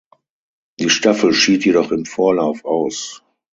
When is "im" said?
1.91-2.05